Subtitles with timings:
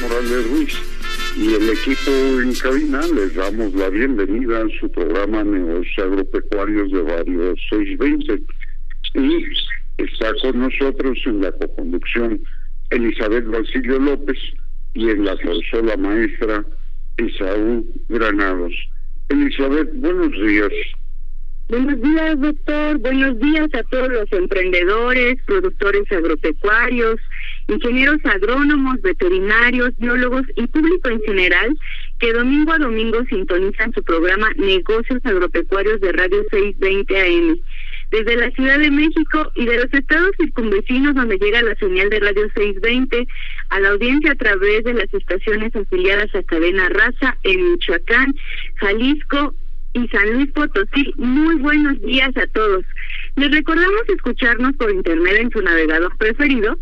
[0.00, 0.78] Morales Ruiz
[1.36, 2.10] y el equipo
[2.40, 8.42] en cabina les damos la bienvenida a su programa Negocios Agropecuarios de varios 620
[9.14, 9.44] y
[9.98, 12.40] está con nosotros en la coconducción
[12.90, 14.38] Elizabeth Basilio López
[14.94, 16.64] y en la consola maestra
[17.18, 18.72] Isaú Granados.
[19.28, 20.72] Elizabeth, buenos días.
[21.68, 22.98] Buenos días, doctor.
[22.98, 27.20] Buenos días a todos los emprendedores, productores agropecuarios,
[27.68, 31.78] ingenieros agrónomos, veterinarios, biólogos y público en general
[32.18, 37.60] que domingo a domingo sintonizan su programa Negocios Agropecuarios de Radio 620 AM.
[38.10, 42.20] Desde la Ciudad de México y de los estados circunvecinos donde llega la señal de
[42.20, 43.26] Radio 620
[43.68, 48.34] a la audiencia a través de las estaciones afiliadas a Cadena Raza en Michoacán,
[48.76, 49.54] Jalisco
[49.92, 51.12] y San Luis Potosí.
[51.16, 52.84] Muy buenos días a todos.
[53.36, 56.78] Les recordamos escucharnos por internet en su navegador preferido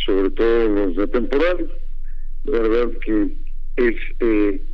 [0.04, 1.64] sobre todo los de temporada,
[2.44, 3.30] verdad que
[3.76, 3.96] es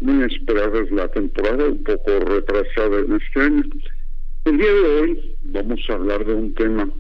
[0.01, 3.63] muy esperada la temporada, un poco retrasada en este año.
[4.45, 6.91] El día de hoy vamos a hablar de un tema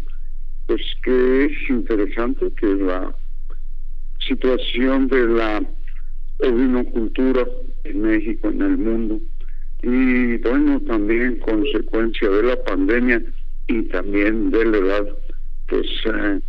[0.69, 3.14] pues que es interesante, que es la
[4.28, 5.62] situación de la
[6.41, 7.47] ovinocultura
[7.84, 9.21] en México, en el mundo,
[9.83, 13.22] y bueno, también consecuencia de la pandemia
[13.69, 15.09] y también de la edad,
[15.69, 16.41] pues eh,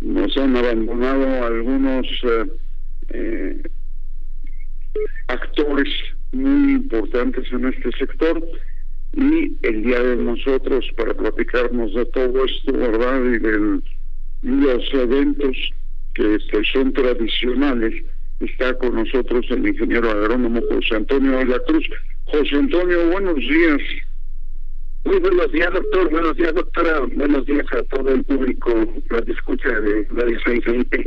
[0.00, 2.44] nos han abandonado algunos eh,
[3.10, 3.62] eh,
[5.28, 5.88] actores
[6.32, 8.44] muy importantes en este sector
[9.14, 13.24] y el día de nosotros para platicarnos de todo esto, ¿verdad?
[13.24, 13.80] Y de
[14.42, 15.56] los eventos
[16.18, 17.94] que son tradicionales,
[18.40, 21.88] está con nosotros el ingeniero agrónomo José Antonio de la Cruz.
[22.24, 23.80] José Antonio, buenos días.
[25.04, 26.10] Muy buenos días, doctor.
[26.10, 27.00] Buenos días, doctora.
[27.14, 28.70] Buenos días a todo el público
[29.08, 31.04] que escucha de Radio 620.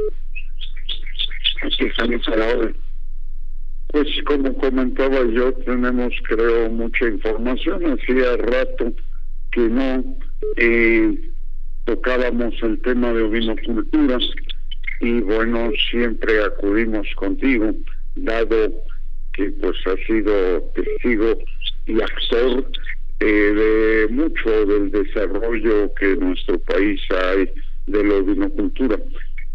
[1.63, 2.71] Aquí estamos a la hora.
[3.87, 7.83] Pues como comentaba yo, tenemos creo mucha información.
[7.85, 8.93] Hacía rato
[9.51, 10.17] que no
[10.55, 11.29] eh,
[11.83, 14.17] tocábamos el tema de ovinocultura
[15.01, 17.73] y bueno, siempre acudimos contigo,
[18.15, 18.71] dado
[19.33, 21.37] que pues has sido testigo
[21.87, 22.65] y actor
[23.19, 27.49] eh, de mucho del desarrollo que nuestro país hay
[27.87, 28.97] de la ovinocultura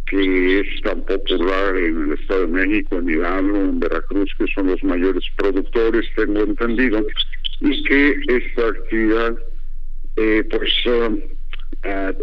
[0.06, 4.68] que es tan popular en el Estado de México, en Hidalgo, en Veracruz, que son
[4.68, 7.04] los mayores productores, tengo entendido,
[7.60, 9.36] y que esta actividad
[10.16, 11.18] eh, pues um,
[11.84, 12.14] uh,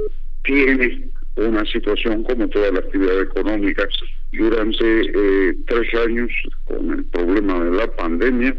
[0.43, 3.87] tiene una situación como toda la actividad económica.
[4.31, 6.31] Durante eh, tres años
[6.65, 8.55] con el problema de la pandemia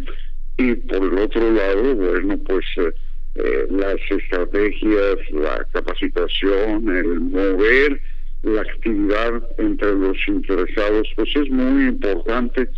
[0.57, 2.93] y por el otro lado, bueno, pues eh,
[3.37, 8.01] eh, las estrategias, la capacitación, el mover
[8.45, 12.69] la actividad entre los interesados, pues es muy importante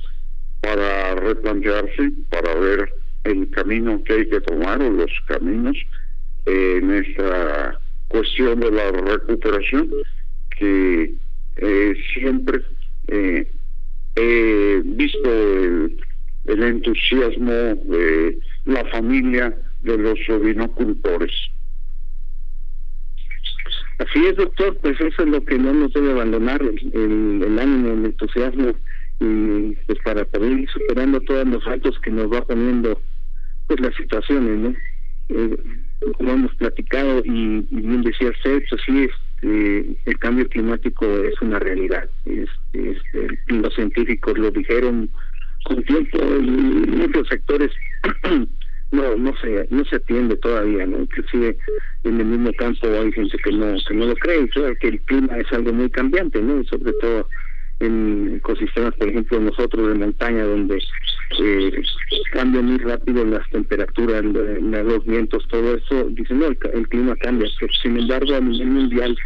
[0.61, 2.89] para replantearse, para ver
[3.25, 5.77] el camino que hay que tomar o los caminos
[6.47, 7.79] en esta
[8.09, 9.91] cuestión de la recuperación
[10.59, 11.15] que
[11.57, 12.63] eh, siempre
[13.09, 13.51] eh,
[14.17, 15.97] he visto el,
[16.47, 21.33] el entusiasmo de la familia de los vinocultores.
[23.99, 27.93] Así es, doctor, pues eso es lo que no nos debe abandonar, el, el, ánimo,
[27.95, 28.75] el entusiasmo,
[29.21, 33.01] y pues para poder ir superando todos los retos que nos va poniendo
[33.67, 34.77] pues las situaciones.
[35.31, 35.57] Eh,
[36.17, 41.59] como hemos platicado y, bien decía usted, pues sí, este, el cambio climático es una
[41.59, 42.09] realidad.
[42.25, 45.11] Este, este, los científicos lo dijeron
[45.65, 47.71] con tiempo y muchos sectores
[48.93, 51.57] no no se no se atiende todavía no inclusive
[52.05, 54.49] en el mismo campo hay gente que no que no lo cree.
[54.81, 57.29] Que el clima es algo muy cambiante no y sobre todo
[57.81, 60.81] en ecosistemas por ejemplo nosotros de montaña donde
[61.41, 61.83] eh,
[62.33, 67.73] cambian muy rápido las temperaturas los vientos todo eso dicen no el, clima cambia pero
[67.83, 69.17] sin embargo a nivel mundial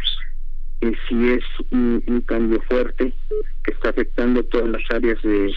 [0.81, 3.13] eh, sí es un, cambio fuerte
[3.63, 5.53] que está afectando todas las áreas de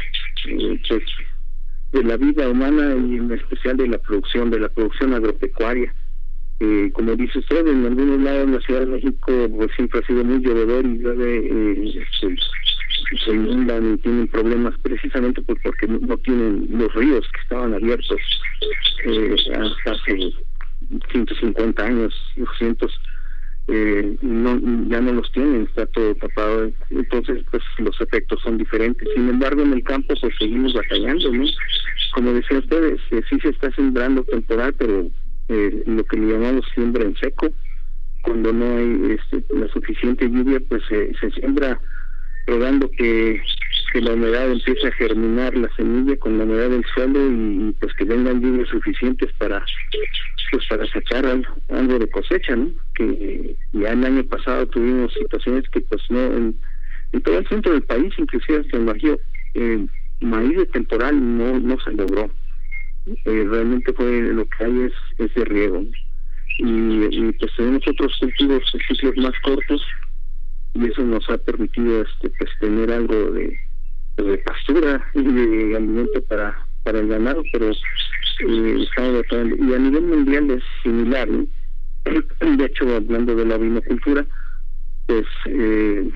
[0.49, 1.03] eh, pues,
[1.95, 5.95] de la vida humana y en especial de la producción, de la producción agropecuaria.
[6.61, 10.07] Eh, como dice usted, en algunos lados de la Ciudad de México pues, siempre ha
[10.07, 12.07] sido muy llovedor y llueve, eh,
[13.19, 18.21] se, inundan y tienen problemas precisamente pues, porque no, tienen los ríos que estaban abiertos
[19.05, 19.37] eh,
[19.87, 20.33] hace
[21.11, 23.01] 150 años, 200
[23.67, 29.09] eh, no ya no los tienen, está todo tapado, entonces pues los efectos son diferentes.
[29.15, 31.45] Sin embargo, en el campo pues seguimos batallando, ¿no?
[32.13, 35.09] Como decía ustedes, eh, sí se está sembrando temporal, pero
[35.49, 37.49] eh, lo que le llamamos siembra en seco,
[38.23, 41.81] cuando no hay este, la suficiente lluvia, pues se siembra
[42.47, 43.43] rogando que,
[43.93, 47.95] que la humedad empiece a germinar la semilla con la humedad del suelo y, pues
[47.95, 49.65] que vengan lluvias suficientes para
[50.51, 52.71] pues para sacar algo, de cosecha, ¿no?
[52.95, 56.57] Que ya el año pasado tuvimos situaciones que pues no en,
[57.23, 59.19] todo el centro del país, inclusive hasta el Bajío,
[59.55, 59.87] eh,
[60.21, 62.31] maíz de temporal no no se logró.
[63.07, 65.85] Eh, realmente fue lo que hay es, es de riego.
[66.59, 69.85] Y, y pues tenemos otros cultivos ciclos más cortos
[70.75, 73.59] y eso nos ha permitido este pues tener algo de,
[74.17, 80.51] de pastura y de alimento para para el ganado pero eh, y a nivel mundial
[80.51, 81.29] es similar
[82.05, 84.27] de hecho hablando de la vinocultura
[85.07, 86.11] pues eh,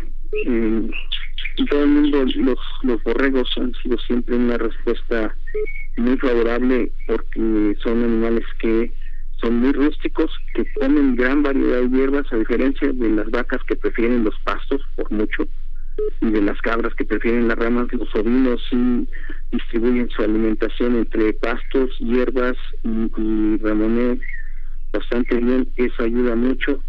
[0.44, 0.90] en
[1.70, 5.34] todo el mundo los los borregos han sido siempre una respuesta
[5.96, 8.93] muy favorable porque son animales que
[9.40, 13.76] son muy rústicos, que comen gran variedad de hierbas, a diferencia de las vacas que
[13.76, 15.46] prefieren los pastos por mucho,
[16.20, 19.08] y de las cabras que prefieren las ramas, los ovinos sí
[19.50, 24.20] distribuyen su alimentación entre pastos, hierbas y, y
[24.93, 26.82] bastante bien, eso ayuda mucho.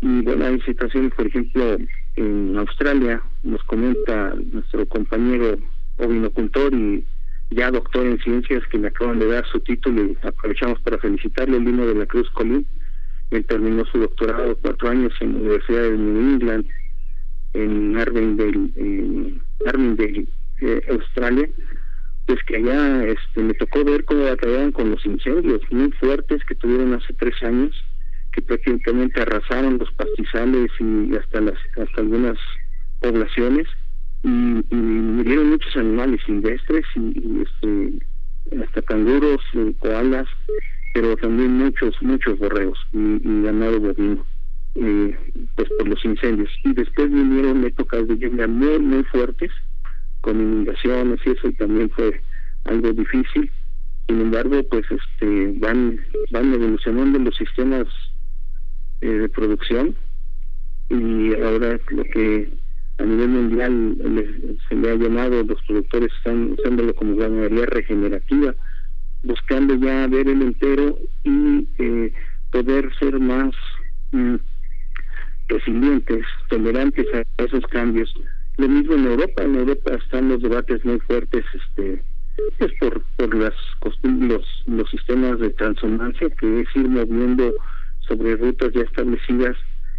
[0.00, 1.76] Y bueno, hay situaciones, por ejemplo,
[2.16, 5.58] en Australia, nos comenta nuestro compañero
[5.98, 7.04] ovinocultor y
[7.50, 11.56] ya doctor en ciencias que me acaban de dar su título y aprovechamos para felicitarle,
[11.56, 12.66] el vino de la Cruz Colín.
[13.30, 16.66] Él terminó su doctorado cuatro años en la Universidad de New England,
[17.54, 20.26] en Armindale, en Armindale
[20.60, 21.48] eh, Australia.
[22.26, 26.54] Pues que allá este, me tocó ver cómo batallaban con los incendios muy fuertes que
[26.54, 27.72] tuvieron hace tres años,
[28.32, 32.38] que prácticamente arrasaron los pastizales y hasta, las, hasta algunas
[33.00, 33.66] poblaciones
[34.22, 34.28] y,
[34.70, 38.06] y murieron muchos animales silvestres y, este,
[38.62, 39.40] hasta canguros,
[39.78, 40.26] koalas,
[40.94, 44.24] pero también muchos, muchos borreos y, ganado bovino,
[44.74, 45.16] eh,
[45.54, 46.50] pues por los incendios.
[46.64, 49.50] Y después vinieron épocas de lluvia muy, muy fuertes,
[50.20, 52.20] con inundaciones y eso también fue
[52.64, 53.50] algo difícil.
[54.08, 57.86] Sin embargo, pues este van, van evolucionando los sistemas
[59.00, 59.94] eh, de producción
[60.88, 62.50] y ahora lo que
[62.98, 63.96] a nivel mundial
[64.68, 68.54] se le ha llamado, los productores están usándolo como ganadería regenerativa,
[69.22, 72.12] buscando ya ver el entero y eh,
[72.50, 73.54] poder ser más
[74.12, 74.36] mm,
[75.48, 78.12] resilientes, tolerantes a esos cambios.
[78.56, 82.02] Lo mismo en Europa, en Europa están los debates muy fuertes, este
[82.58, 83.54] pues por, por las
[84.02, 87.52] los, los sistemas de transhumancia, que es ir moviendo
[88.00, 89.56] sobre rutas ya establecidas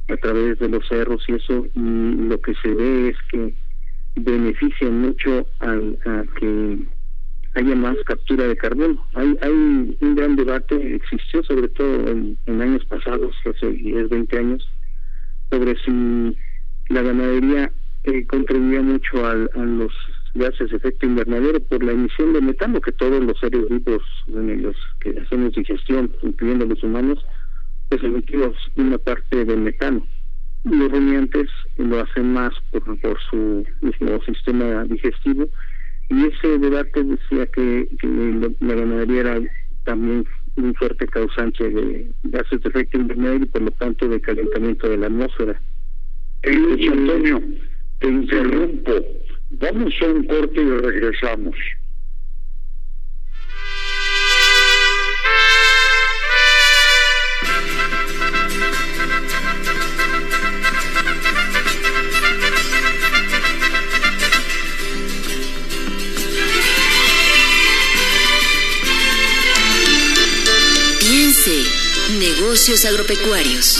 [0.09, 3.53] a través de los cerros y eso, y lo que se ve es que
[4.15, 6.79] beneficia mucho al, a que
[7.55, 9.05] haya más captura de carbono.
[9.13, 14.69] Hay, hay un gran debate, existió sobre todo en, años pasados, hace 10, 20 años,
[15.51, 16.35] sobre si
[16.89, 17.71] la ganadería
[18.03, 19.93] eh, contribuía mucho al, a los
[20.35, 24.63] gases de efecto invernadero por la emisión de metano que todos los seres vivos en
[24.63, 27.25] los que hacemos digestión, incluyendo los humanos,
[27.89, 30.05] pues emitimos una parte del metano.
[30.63, 35.47] Los rumiantes lo hacen más por, por su mismo sistema digestivo
[36.09, 37.87] y ese debate decía que,
[38.59, 39.41] la ganadería era
[39.85, 44.89] también un fuerte causante de gases de efecto invernadero y por lo tanto de calentamiento
[44.89, 45.61] de la atmósfera.
[46.43, 47.41] Antonio,
[47.99, 48.91] te interrumpo.
[49.51, 51.55] Vamos a un corte y regresamos.
[72.49, 73.77] Negocios agropecuarios.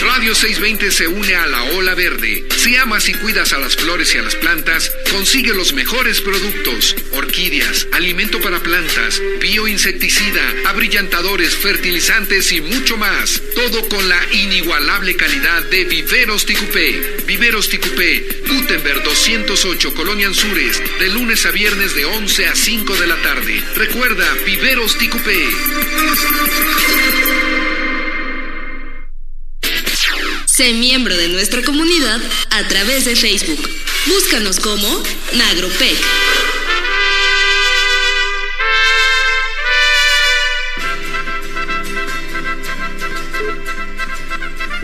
[0.00, 2.46] Radio 620 se une a la ola verde.
[2.56, 6.94] Si amas y cuidas a las flores y a las plantas, consigue los mejores productos:
[7.12, 13.40] orquídeas, alimento para plantas, bioinsecticida, abrillantadores, fertilizantes y mucho más.
[13.54, 17.16] Todo con la inigualable calidad de Viveros Ticupé.
[17.26, 23.06] Viveros Ticupé, Gutenberg 208, Colonia Anzures, de lunes a viernes de 11 a 5 de
[23.06, 23.64] la tarde.
[23.74, 25.48] Recuerda, Viveros Ticupé.
[30.44, 32.20] Sé miembro de nuestra comunidad
[32.50, 33.85] a través de Facebook.
[34.08, 34.86] Búscanos como
[35.36, 35.98] Nagropec.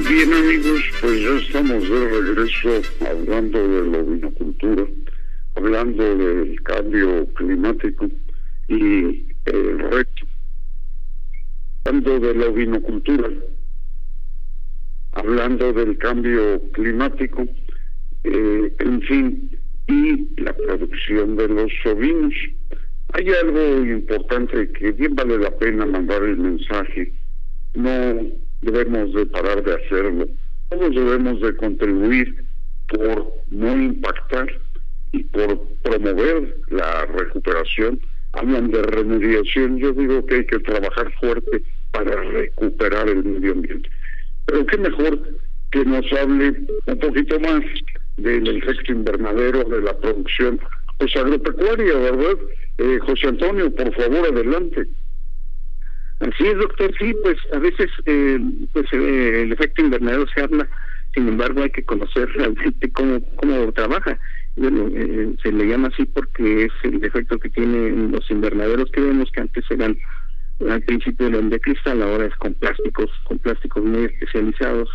[0.08, 4.86] Bien amigos, pues ya estamos de regreso hablando de la vinocultura,
[5.54, 8.08] hablando del cambio climático
[8.66, 10.26] y el reto,
[11.84, 13.28] hablando de la vinocultura
[15.12, 17.46] hablando del cambio climático,
[18.24, 19.50] eh, en fin,
[19.88, 22.34] y la producción de los ovinos.
[23.14, 27.12] Hay algo importante que bien vale la pena mandar el mensaje.
[27.74, 28.20] No
[28.62, 30.28] debemos de parar de hacerlo.
[30.70, 32.44] Todos debemos de contribuir
[32.88, 34.46] por no impactar
[35.12, 38.00] y por promover la recuperación.
[38.32, 39.78] Hablan de remediación.
[39.78, 43.90] Yo digo que hay que trabajar fuerte para recuperar el medio ambiente.
[44.46, 45.20] Pero qué mejor
[45.70, 46.54] que nos hable
[46.86, 47.62] un poquito más
[48.16, 50.60] del efecto invernadero, de la producción
[50.98, 52.38] pues agropecuaria, ¿verdad?
[52.78, 54.86] Eh, José Antonio, por favor, adelante.
[56.20, 56.92] Así es, doctor.
[56.98, 58.38] Sí, pues a veces eh,
[58.72, 60.68] pues eh, el efecto invernadero se habla,
[61.14, 64.18] sin embargo hay que conocer realmente cómo, cómo trabaja.
[64.56, 69.00] Bueno, eh, se le llama así porque es el efecto que tienen los invernaderos que
[69.00, 69.96] vemos que antes eran
[70.70, 74.88] al principio eran de cristal, ahora es con plásticos, con plásticos muy especializados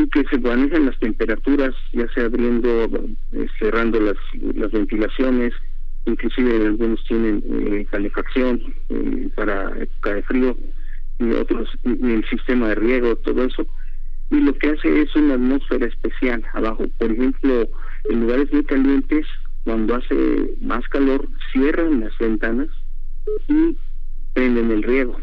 [0.00, 2.84] y que se manejan las temperaturas, ya sea abriendo,
[3.32, 4.16] eh, cerrando las,
[4.54, 5.52] las ventilaciones,
[6.06, 10.56] inclusive algunos tienen eh, calefacción eh, para época de frío
[11.18, 13.66] y otros el sistema de riego, todo eso.
[14.30, 16.86] Y lo que hace es una atmósfera especial abajo.
[16.98, 17.68] Por ejemplo,
[18.08, 19.26] en lugares muy calientes,
[19.64, 22.68] cuando hace más calor, cierran las ventanas
[23.48, 23.76] y
[24.32, 25.20] prenden el riego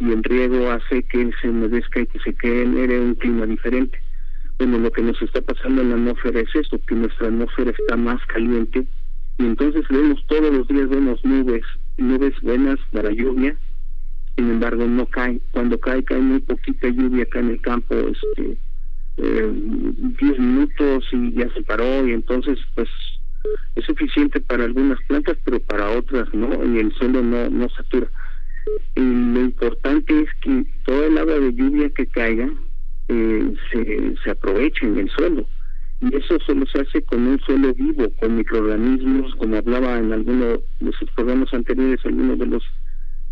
[0.00, 3.98] y el riego hace que se humedezca y que se genere un clima diferente.
[4.58, 7.96] Bueno, lo que nos está pasando en la atmósfera es esto, que nuestra atmósfera está
[7.96, 8.86] más caliente
[9.38, 11.62] y entonces vemos todos los días vemos nubes,
[11.96, 13.56] nubes buenas para lluvia,
[14.36, 18.58] sin embargo no cae, cuando cae cae muy poquita lluvia acá en el campo, este,
[19.18, 22.88] eh, 10 minutos y ya se paró y entonces pues
[23.76, 28.08] es suficiente para algunas plantas pero para otras no y el suelo no no satura
[32.30, 32.52] lluvia que caiga
[33.08, 35.46] eh, se, se aproveche en el suelo.
[36.00, 40.60] Y eso solo se hace con un suelo vivo, con microorganismos, como hablaba en algunos
[40.78, 42.62] de sus programas anteriores, algunos de los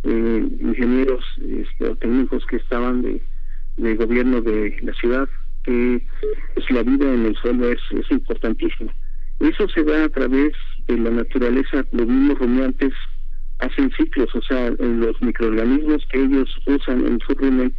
[0.02, 3.22] eh, ingenieros este, técnicos que estaban de,
[3.76, 5.28] de gobierno de la ciudad,
[5.62, 6.02] que
[6.54, 8.92] pues, la vida en el suelo es, es importantísima.
[9.38, 10.52] Eso se da a través
[10.88, 12.92] de la naturaleza, los mismos rumiantes
[13.58, 17.72] hacen ciclos, o sea, los microorganismos que ellos usan en su rumen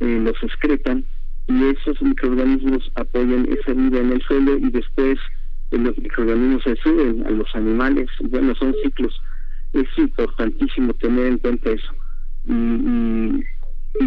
[0.00, 1.04] eh, los excretan
[1.48, 5.18] y esos microorganismos apoyan esa vida en el suelo y después
[5.70, 9.20] eh, los microorganismos se suben a los animales, bueno, son ciclos.
[9.72, 11.94] Es importantísimo tener en cuenta eso.
[12.46, 13.44] Y,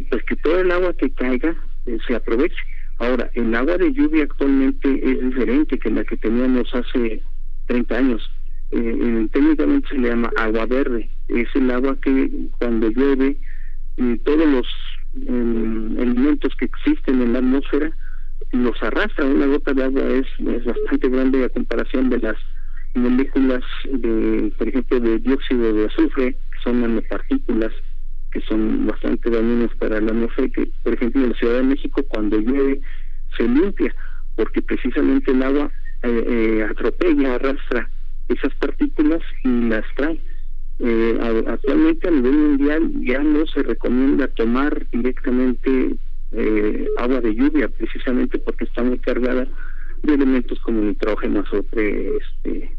[0.09, 1.55] pues que todo el agua que caiga
[1.85, 2.55] eh, se aproveche.
[2.99, 7.21] Ahora, el agua de lluvia actualmente es diferente que la que teníamos hace
[7.67, 8.31] 30 años.
[8.71, 11.09] Eh, técnicamente se le llama agua verde.
[11.27, 12.29] Es el agua que
[12.59, 13.37] cuando llueve,
[14.23, 14.67] todos los
[15.15, 17.91] em, elementos que existen en la atmósfera
[18.51, 19.25] los arrastra.
[19.25, 22.37] Una gota de agua es, es bastante grande a comparación de las
[22.95, 27.71] moléculas de, por ejemplo, de dióxido de azufre, que son nanopartículas
[28.31, 32.03] que son bastante dañinas para la atmósfera, que por ejemplo en la Ciudad de México
[32.07, 32.81] cuando llueve
[33.37, 33.93] se limpia,
[34.35, 35.71] porque precisamente el agua
[36.03, 37.89] eh, eh, atropella, arrastra
[38.29, 40.19] esas partículas y las trae.
[40.83, 45.95] Eh, actualmente a nivel mundial ya no se recomienda tomar directamente
[46.31, 49.47] eh, agua de lluvia, precisamente porque está muy cargada
[50.01, 52.71] de elementos como nitrógeno, azufre, este,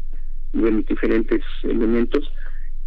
[0.53, 2.29] diferentes elementos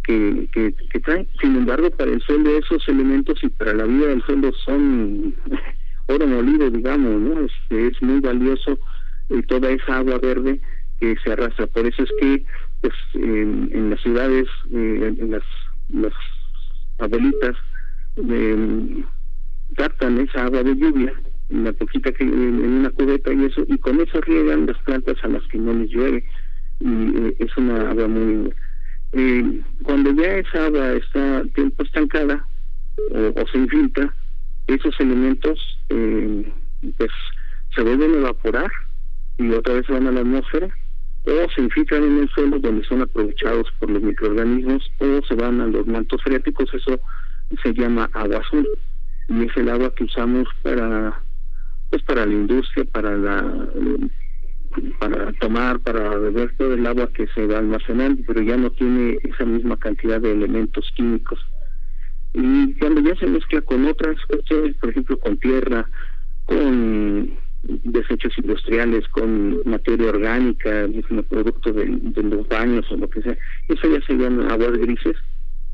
[0.03, 1.27] que, que, traen.
[1.41, 5.33] Sin embargo, para el suelo esos elementos y para la vida del suelo son
[6.07, 7.41] oro molido, digamos, ¿no?
[7.41, 8.77] Este, es muy valioso
[9.29, 10.59] y toda esa agua verde
[10.99, 11.67] que se arrastra.
[11.67, 12.45] Por eso es que
[12.81, 15.43] pues en, en las ciudades, eh, en las,
[15.89, 16.13] las
[16.99, 17.55] abuelitas,
[18.17, 19.03] eh,
[19.75, 21.13] captan esa agua de lluvia
[21.49, 25.27] en poquita que en una cubeta y eso y con eso riegan las plantas a
[25.27, 26.23] las que no les llueve.
[26.79, 28.53] Y eh, es una agua muy
[29.13, 32.45] eh, cuando ya esa agua está tiempo estancada
[33.11, 34.13] o, se infiltra
[34.67, 36.51] esos elementos eh,
[36.97, 37.11] pues
[37.73, 38.69] se vuelven a evaporar
[39.37, 40.67] y otra vez van a la atmósfera
[41.27, 45.61] o se infiltran en el suelo donde son aprovechados por los microorganismos o se van
[45.61, 46.99] a los mantos freáticos eso
[47.61, 48.67] se llama agua azul
[49.27, 51.21] y es el agua que usamos para
[51.89, 53.67] pues para la industria, para la
[54.99, 59.17] para tomar, para beber todo el agua que se va almacenando, pero ya no tiene
[59.23, 61.39] esa misma cantidad de elementos químicos.
[62.33, 65.89] Y cuando ya se mezcla con otras cuestiones, por ejemplo, con tierra,
[66.45, 67.31] con
[67.63, 73.87] desechos industriales, con materia orgánica, un producto de, los baños o lo que sea, eso
[73.89, 75.17] ya se aguas grises,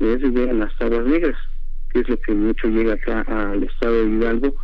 [0.00, 1.36] y a veces llegan las aguas negras
[1.94, 4.54] que es lo que mucho llega acá al estado de Hidalgo,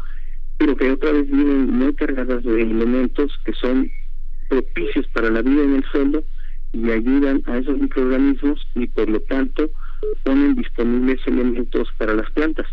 [0.59, 3.89] pero que otra vez vienen muy cargadas de elementos que son
[4.49, 6.25] propicios para la vida en el suelo
[6.73, 9.71] y ayudan a esos microorganismos y por lo tanto
[10.25, 12.67] ponen disponibles elementos para las plantas.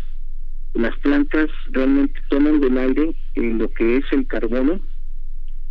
[0.74, 4.80] Las plantas realmente toman del aire eh, lo que es el carbono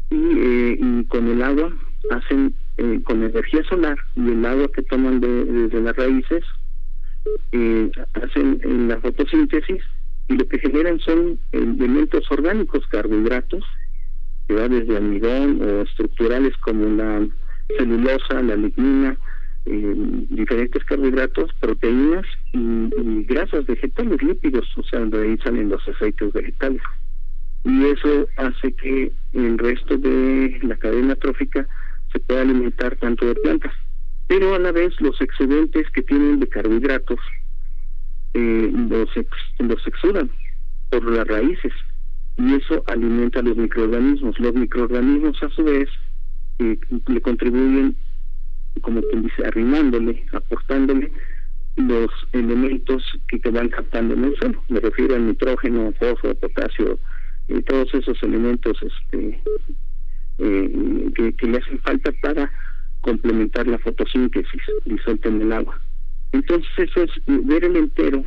[0.10, 1.71] y, eh, con el agua
[2.12, 6.43] hacen eh, con energía solar y el agua que toman de, desde las raíces
[7.51, 9.83] eh, hacen en la fotosíntesis
[10.29, 13.63] y lo que generan son elementos orgánicos, carbohidratos,
[14.47, 17.25] que va desde almidón o estructurales como la
[17.77, 19.17] celulosa, la lignina,
[19.67, 19.95] eh,
[20.30, 26.82] diferentes carbohidratos, proteínas y, grasas vegetales, lípidos, o sea, de ahí salen los aceites vegetales.
[27.63, 31.67] Y eso hace que el resto de la cadena trófica
[32.13, 33.73] se pueda alimentar tanto de plantas
[34.27, 37.19] pero a la vez los excedentes que tienen de carbohidratos
[38.34, 39.10] eh, los,
[39.60, 40.30] los exudan
[40.89, 41.73] por las raíces
[42.38, 44.38] y eso alimenta a los microorganismos.
[44.39, 45.89] Los microorganismos a su vez
[46.60, 46.77] eh,
[47.08, 47.95] le contribuyen,
[48.79, 51.11] como quien dice, arrimándole, aportándole
[51.75, 54.63] los elementos que, te van captando en el suelo.
[54.69, 56.99] Me refiero al nitrógeno, fósforo, potasio,
[57.47, 59.41] y todos esos elementos este,
[60.39, 62.51] eh, que, que le hacen falta para
[63.01, 65.79] complementar la fotosíntesis disuelta en el agua.
[66.31, 68.23] Entonces eso es ver el entero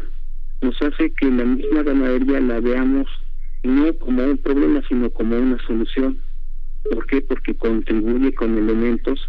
[0.62, 3.08] nos hace que la misma ganadería la veamos
[3.62, 6.18] no como un problema sino como una solución.
[6.90, 7.20] ¿Por qué?
[7.22, 9.20] Porque contribuye con elementos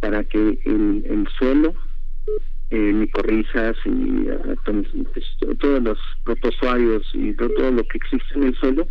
[0.00, 1.74] para que el, el suelo,
[2.70, 4.86] eh, micorrizas y ah, pues,
[5.58, 8.86] todos los protozoarios y todo lo que existe en el suelo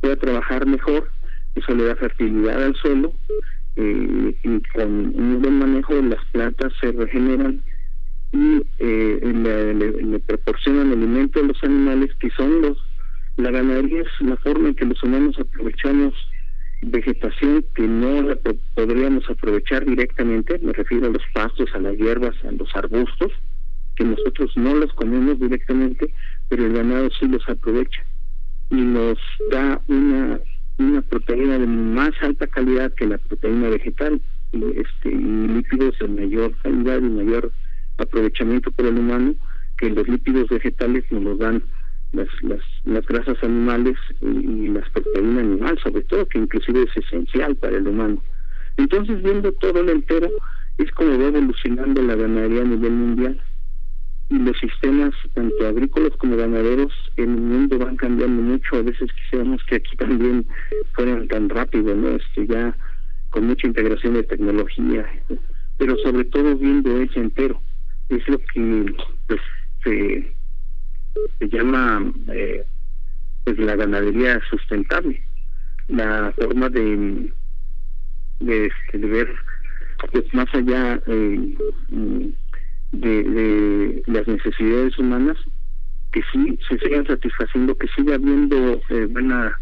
[0.00, 1.10] pueda trabajar mejor.
[1.54, 3.12] Eso le da fertilidad al suelo
[3.76, 7.62] eh, y con un buen manejo las plantas se regeneran
[8.32, 12.78] y eh, le, proporcionan alimento a los animales que son los
[13.36, 16.12] la ganadería es la forma en que los humanos aprovechamos
[16.82, 18.38] vegetación que no la
[18.74, 23.32] podríamos aprovechar directamente, me refiero a los pastos, a las hierbas, a los arbustos,
[23.96, 26.12] que nosotros no los comemos directamente,
[26.48, 28.02] pero el ganado sí los aprovecha
[28.70, 29.18] y nos
[29.50, 30.40] da una
[30.78, 34.20] una proteína de más alta calidad que la proteína vegetal
[34.52, 37.52] y, este, y lípidos de mayor calidad y mayor
[37.98, 39.34] aprovechamiento por el humano
[39.76, 41.62] que los lípidos vegetales nos los dan
[42.12, 47.56] las, las, las grasas animales y, las proteínas animales, sobre todo, que inclusive es esencial
[47.56, 48.22] para el humano.
[48.76, 50.30] Entonces, viendo todo lo entero,
[50.78, 53.40] es como va evolucionando la ganadería a nivel mundial.
[54.30, 59.10] y los sistemas tanto agrícolas como ganaderos en el mundo van cambiando mucho a veces
[59.12, 60.46] quisiéramos que aquí también
[60.92, 62.76] fueran tan rápido no este ya
[63.30, 65.08] con mucha integración de tecnología
[65.78, 67.58] pero sobre todo viendo ese entero
[68.10, 68.94] es lo que
[69.28, 69.40] pues
[69.82, 70.30] se,
[71.38, 72.64] se llama eh,
[73.44, 75.22] pues la ganadería sustentable
[75.88, 77.32] la forma de
[78.40, 79.34] de, este, de ver
[80.12, 81.56] pues más allá eh,
[82.92, 85.36] de, de las necesidades humanas
[86.12, 89.58] que sí se sigan satisfaciendo, que siga habiendo eh, buena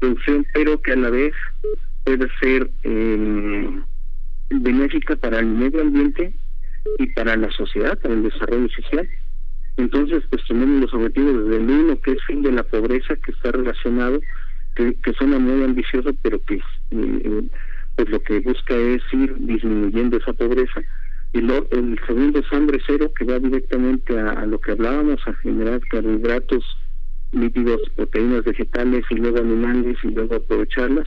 [0.00, 1.34] producción, pero que a la vez
[2.04, 3.80] pueda ser eh,
[4.50, 6.32] benéfica para el medio ambiente
[6.98, 9.08] y para la sociedad, para el desarrollo social.
[9.78, 13.32] Entonces, pues tenemos los objetivos desde el uno, que es fin de la pobreza, que
[13.32, 14.20] está relacionado,
[14.74, 16.60] que, suena muy ambicioso, pero que
[16.90, 17.42] eh,
[17.96, 20.82] pues lo que busca es ir disminuyendo esa pobreza
[21.32, 25.34] y lo, el segundo es hambre cero, que va directamente a, lo que hablábamos, a
[25.34, 26.64] generar carbohidratos,
[27.32, 31.06] lípidos, proteínas vegetales y luego animales y luego aprovecharlas.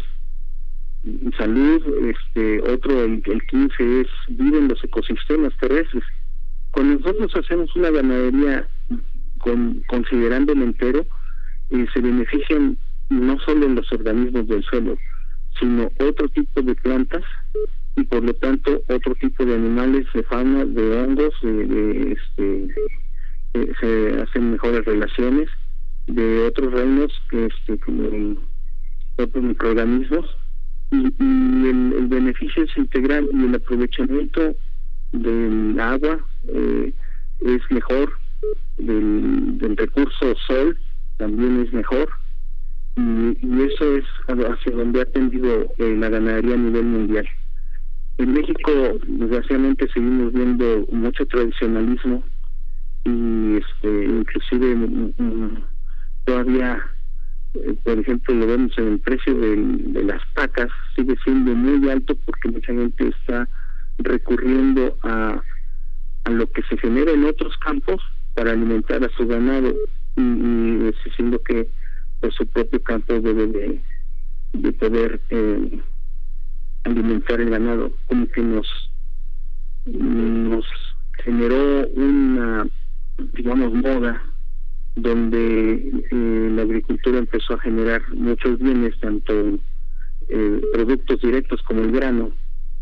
[1.37, 6.03] Salud, este otro, el, el 15 es viven los ecosistemas terrestres.
[6.71, 8.67] Cuando nosotros hacemos una ganadería
[9.39, 11.05] con, considerando el entero,
[11.69, 12.77] eh, se benefician
[13.09, 14.97] no solo los organismos del suelo,
[15.59, 17.23] sino otro tipo de plantas
[17.95, 22.67] y por lo tanto otro tipo de animales de fauna, de hongos, de, este,
[23.53, 25.49] eh, se hacen mejores relaciones
[26.07, 28.37] de otros reinos este como
[29.17, 30.25] otros microorganismos
[30.91, 34.55] y, el, beneficio es integral y el aprovechamiento
[35.13, 36.93] del agua eh,
[37.41, 38.11] es mejor
[38.77, 40.77] del, del recurso sol
[41.17, 42.09] también es mejor
[42.95, 47.27] y, y eso es hacia donde ha tendido eh, la ganadería a nivel mundial.
[48.17, 48.71] En México,
[49.07, 52.23] desgraciadamente, seguimos viendo mucho tradicionalismo
[53.05, 55.63] y este, inclusive mm, mm,
[56.25, 56.83] todavía,
[57.55, 61.89] eh, por ejemplo, lo vemos en el precio de, de las pacas, sigue siendo muy
[61.89, 63.47] alto porque mucha gente está
[63.99, 65.41] recurriendo a,
[66.25, 68.01] a lo que se genera en otros campos
[68.35, 69.73] para alimentar a su ganado
[70.15, 71.67] y, y diciendo que
[72.19, 73.81] pues, su propio campo debe de,
[74.53, 75.79] de poder eh,
[76.83, 78.67] alimentar el ganado, como que nos,
[79.85, 80.65] nos
[81.23, 82.67] generó una,
[83.33, 84.21] digamos, moda
[84.95, 89.33] donde eh, la agricultura empezó a generar muchos bienes, tanto
[90.27, 92.31] eh, productos directos como el grano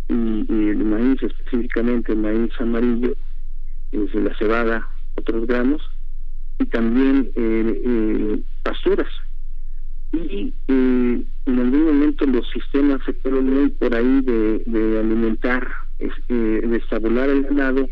[0.08, 3.14] y, el maíz, específicamente el maíz amarillo,
[3.92, 5.82] desde la cebada, otros granos,
[6.60, 9.10] y también eh, pasturas
[10.12, 15.68] y eh, en algún momento los sistemas se fueron muy por ahí de, de alimentar,
[16.00, 17.88] este, de estabular el ganado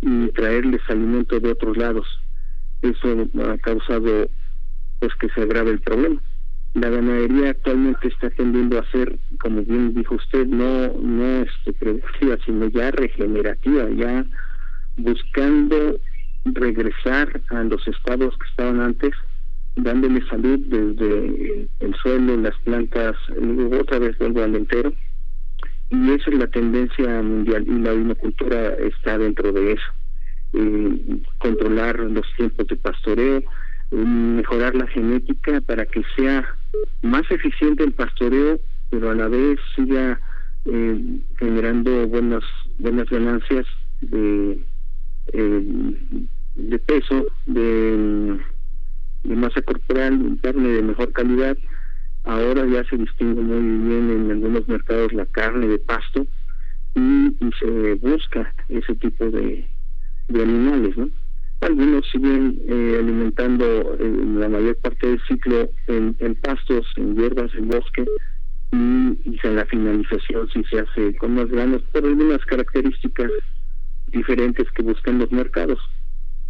[0.00, 2.06] y traerles alimento de otros lados.
[2.82, 4.28] Eso ha causado
[5.00, 6.20] pues que se agrave el problema.
[6.74, 12.38] La ganadería actualmente está tendiendo a ser, como bien dijo usted, no no este, productiva,
[12.46, 14.24] sino ya regenerativa, ya
[14.96, 15.98] buscando
[16.44, 19.12] regresar a los estados que estaban antes
[19.76, 23.16] dándole salud desde el suelo, las plantas,
[23.78, 24.92] otra vez vuelvo al entero.
[25.90, 29.92] Y esa es la tendencia mundial y la vinocultura está dentro de eso.
[30.52, 33.42] Eh, controlar los tiempos de pastoreo,
[33.90, 36.46] mejorar la genética para que sea
[37.02, 40.20] más eficiente el pastoreo, pero a la vez siga
[40.66, 42.44] eh, generando buenas
[42.78, 43.66] buenas ganancias
[44.00, 44.58] de
[45.42, 48.38] de peso, de
[49.24, 51.56] de masa corporal, carne de mejor calidad.
[52.24, 56.26] Ahora ya se distingue muy bien en algunos mercados la carne de pasto
[56.94, 59.66] y, se busca ese tipo de,
[60.28, 61.08] animales, ¿no?
[61.60, 63.96] Algunos siguen eh, alimentando
[64.38, 68.06] la mayor parte del ciclo en, pastos, en hierbas, en bosque,
[68.72, 68.76] y,
[69.28, 73.30] y en la finalización si se hace con más granos por algunas características
[74.10, 75.78] diferentes que buscan los mercados.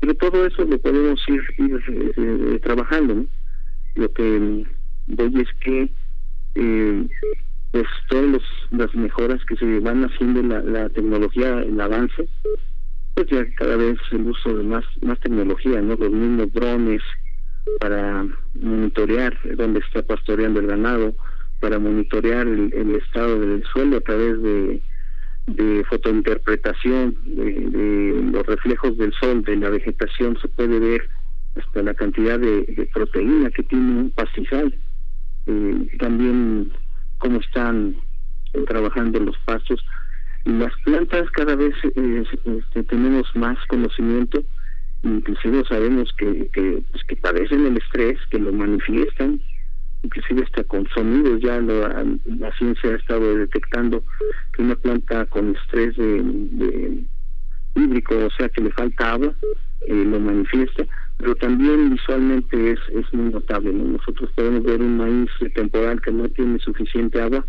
[0.01, 3.27] Pero todo eso lo podemos ir, eh, trabajando.
[3.97, 4.65] Lo que
[5.09, 5.91] voy es que
[6.55, 7.07] eh,
[7.73, 12.29] pues todas las mejoras que se van haciendo la, la tecnología, el avance,
[13.15, 15.95] pues ya cada vez el uso de más más tecnología, ¿no?
[15.97, 17.03] Los mismos drones
[17.79, 18.27] para
[18.61, 21.15] monitorear dónde está pastoreando el ganado,
[21.61, 24.83] para monitorear el, el estado del suelo a través de
[25.47, 31.09] de fotointerpretación de, los reflejos del sol de la vegetación se puede ver
[31.57, 34.75] hasta la cantidad de, proteína que tiene un pastizal.
[35.47, 36.71] Eh, también
[37.19, 37.97] cómo están
[38.67, 39.85] trabajando los pastos.
[40.45, 44.43] Las plantas cada vez eh, este, tenemos más conocimiento.
[45.03, 49.41] Inclusive sabemos que, que, pues, que padecen el estrés, que lo manifiestan,
[50.03, 54.03] inclusive hasta con sonidos ya la ciencia ha estado detectando
[54.53, 57.05] que una planta con estrés de,
[57.75, 59.33] hídrico, o sea que le falta agua,
[59.87, 60.85] eh, lo manifiesta,
[61.19, 63.73] pero también visualmente es, es muy notable.
[63.73, 67.45] Nosotros podemos ver un maíz temporal que no tiene suficiente agua,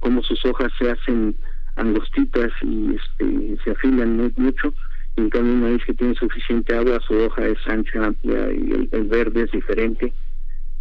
[0.00, 1.34] como sus hojas se hacen
[1.76, 4.74] angostitas y este, se afilan mucho,
[5.16, 9.04] en cambio un maíz que tiene suficiente agua, su hoja es ancha, amplia y el
[9.04, 10.12] verde es diferente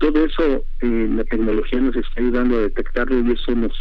[0.01, 3.71] todo eso eh, la tecnología nos está ayudando a detectarlo y eso nos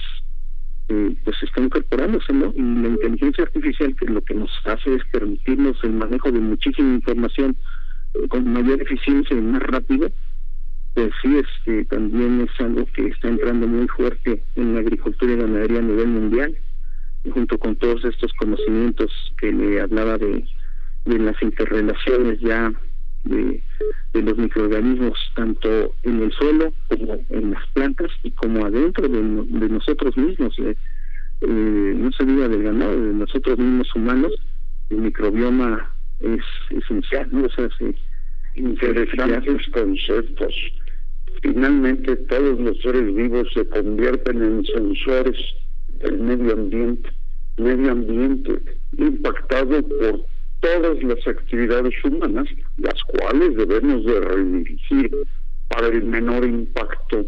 [0.90, 5.02] eh, pues está incorporándose no y la inteligencia artificial que lo que nos hace es
[5.10, 7.56] permitirnos el manejo de muchísima información
[8.14, 10.10] eh, con mayor eficiencia y más rápido
[10.92, 15.36] pues sí este también es algo que está entrando muy fuerte en la agricultura y
[15.36, 16.54] ganadería a nivel mundial
[17.32, 20.44] junto con todos estos conocimientos que le hablaba de
[21.06, 22.70] de las interrelaciones ya
[23.24, 23.62] de,
[24.14, 29.20] los microorganismos tanto en el suelo como en las plantas y como adentro de,
[29.68, 30.58] nosotros mismos.
[30.58, 30.76] Eh,
[31.42, 34.32] eh, no se diga del ganado, de nosotros mismos humanos,
[34.90, 37.46] el microbioma es esencial, ¿no?
[37.46, 37.68] O sea,
[38.56, 40.54] Interesantes conceptos.
[41.40, 45.38] Finalmente todos los seres vivos se convierten en sensores
[46.00, 47.08] del medio ambiente,
[47.56, 48.60] medio ambiente
[48.98, 50.24] impactado por
[50.60, 52.46] todas las actividades humanas,
[52.76, 55.10] las cuales debemos de redirigir
[55.68, 57.26] para el menor impacto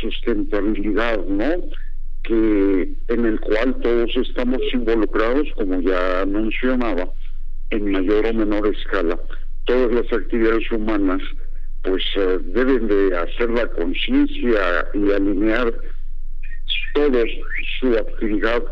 [0.01, 1.63] sustentabilidad, ¿no?
[2.23, 7.09] Que en el cual todos estamos involucrados, como ya mencionaba,
[7.71, 9.19] en mayor o menor escala.
[9.65, 11.21] Todas las actividades humanas,
[11.83, 15.73] pues eh, deben de hacer la conciencia y alinear
[16.93, 17.23] toda
[17.79, 18.63] su actividad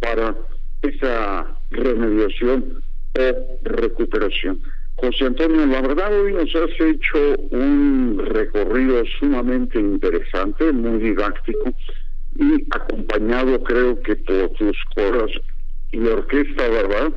[0.00, 0.34] para
[0.82, 2.83] esa remediación
[3.18, 4.60] o recuperación.
[4.96, 11.74] José Antonio, la verdad hoy nos has hecho un recorrido sumamente interesante, muy didáctico
[12.38, 15.32] y acompañado creo que por tus coros
[15.92, 17.12] y orquesta, ¿verdad?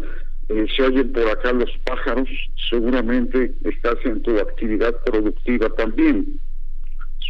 [0.49, 2.29] Eh, se oyen por acá los pájaros,
[2.69, 6.25] seguramente estás en tu actividad productiva también.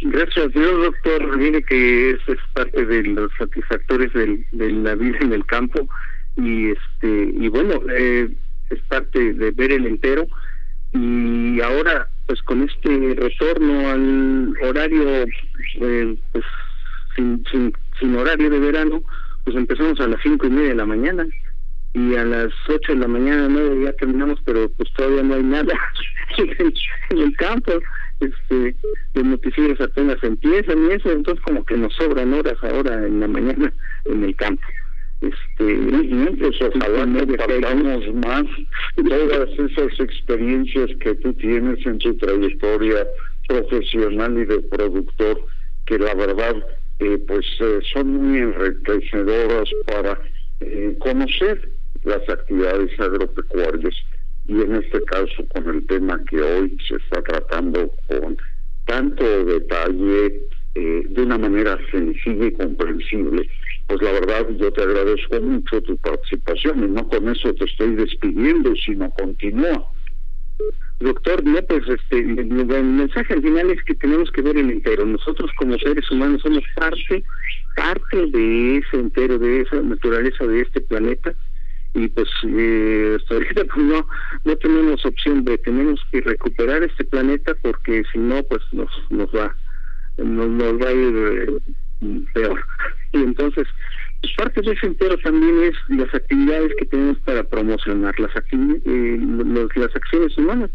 [0.02, 1.36] Gracias a Dios, doctor.
[1.36, 5.88] Mire que eso es parte de los satisfactores del, de la vida en el campo
[6.36, 8.30] y este y bueno, eh,
[8.70, 10.26] es parte de ver el entero.
[10.92, 15.24] Y ahora pues con este retorno al horario
[15.80, 16.44] eh, pues
[17.16, 19.02] sin, sin, sin horario de verano
[19.44, 21.26] pues empezamos a las cinco y media de la mañana.
[21.94, 25.42] Y a las ocho de la mañana nueve ya terminamos pero pues todavía no hay
[25.42, 25.74] nada
[26.38, 27.72] en el campo.
[28.20, 28.74] Este
[29.14, 33.28] los noticieros apenas empiezan y eso entonces como que nos sobran horas ahora en la
[33.28, 33.72] mañana
[34.06, 34.62] en el campo
[35.20, 38.44] este pues ojalá no compartamos más
[39.08, 43.06] todas esas experiencias que tú tienes en tu trayectoria
[43.48, 45.40] profesional y de productor,
[45.86, 46.54] que la verdad
[47.00, 50.20] eh, pues eh, son muy enriquecedoras para
[50.60, 51.68] eh, conocer
[52.04, 53.94] las actividades agropecuarias
[54.46, 58.36] y en este caso con el tema que hoy se está tratando con
[58.86, 60.42] tanto detalle,
[60.74, 63.48] de una manera sencilla y comprensible.
[63.88, 67.94] Pues la verdad yo te agradezco mucho tu participación y no con eso te estoy
[67.94, 69.90] despidiendo, sino continúa.
[71.00, 75.06] Doctor, pues este, el, mensaje al final es que tenemos que ver el entero.
[75.06, 77.24] Nosotros como seres humanos somos parte,
[77.76, 81.32] parte de ese entero, de esa naturaleza de este planeta.
[81.94, 84.06] Y pues eh, hasta ahorita pues, no,
[84.44, 89.28] no tenemos opción de, tenemos que recuperar este planeta porque si no, pues nos, nos
[89.34, 89.56] va,
[90.18, 91.72] nos, nos va a ir eh,
[92.34, 92.64] peor.
[93.12, 93.66] Y entonces,
[94.20, 99.18] pues parte de ese entero también es las actividades que tenemos para promocionar las, eh,
[99.74, 100.70] las acciones humanas.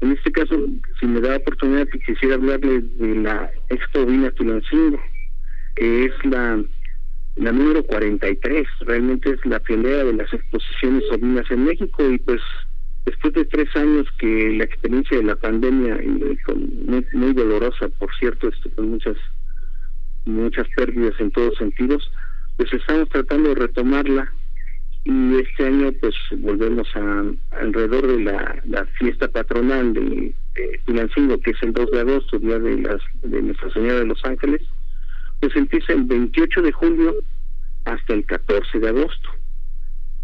[0.00, 0.56] En este caso,
[0.98, 5.00] si me da oportunidad, quisiera hablarle de la Expo Vina Tulancingo,
[5.76, 6.60] que es la,
[7.36, 12.40] la número 43, realmente es la pionera de las exposiciones ovinas en México y pues
[13.06, 17.88] después de tres años que la experiencia de la pandemia, y con, muy, muy dolorosa,
[18.00, 19.16] por cierto, esto, con muchas
[20.24, 22.10] muchas pérdidas en todos sentidos,
[22.56, 24.32] pues estamos tratando de retomarla
[25.04, 27.24] y este año pues volvemos a,
[27.60, 32.78] alrededor de la, fiesta patronal de, de que es el 2 de agosto, día de
[32.78, 34.62] las de Nuestra Señora de los Ángeles,
[35.40, 37.16] pues empieza el 28 de julio
[37.84, 39.28] hasta el 14 de agosto.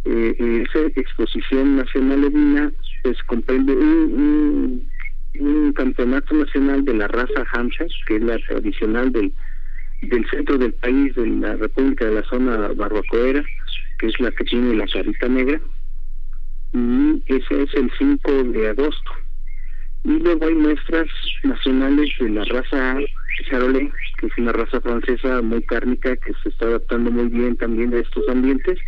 [0.05, 4.89] Eh, esa exposición nacional ovina pues comprende un,
[5.41, 9.33] un, campeonato nacional de la raza Hampshire, que es la tradicional del
[10.03, 13.45] del centro del país, de la República de la Zona Barbacoera,
[13.99, 15.61] que es la que tiene la carita negra,
[16.73, 19.13] y ese es el 5 de agosto.
[20.05, 21.09] Y luego hay muestras
[21.43, 22.99] nacionales de la raza
[23.49, 27.95] Charolais, que es una raza francesa muy cárnica que se está adaptando muy bien también
[27.95, 28.79] a estos ambientes,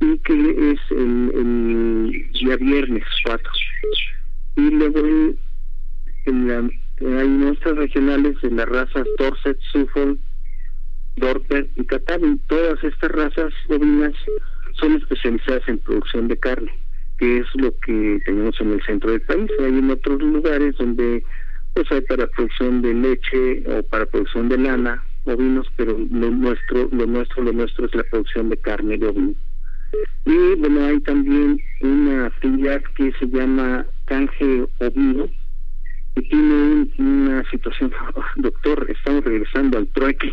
[0.00, 3.50] y que es el, día viernes 4.
[4.56, 5.00] Y luego
[7.00, 10.18] hay muestras regionales de las razas Dorset, Suffolk,
[11.16, 12.38] Dorper y Katavi.
[12.46, 14.14] Todas estas razas bovinas
[14.80, 16.72] son especializadas en producción de carne,
[17.18, 19.50] que es lo que tenemos en el centro del país.
[19.60, 21.22] Hay en otros lugares donde
[21.74, 26.88] pues hay para producción de leche o para producción de lana, ovinos, pero lo nuestro,
[26.92, 29.34] lo nuestro, lo nuestro es la producción de carne de ovino.
[30.24, 35.28] Y bueno, hay también una actividad que se llama canje ovino,
[36.14, 37.90] y tiene una situación,
[38.36, 40.32] doctor, estamos regresando al trueque